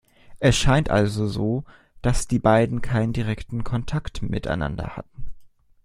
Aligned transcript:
Es 0.39 0.57
scheint 0.57 0.89
also 0.89 1.27
so, 1.27 1.63
dass 2.01 2.27
die 2.27 2.39
beiden 2.39 2.81
keinen 2.81 3.13
direkten 3.13 3.63
Kontakt 3.63 4.23
miteinander 4.23 4.97
hatten. 4.97 5.27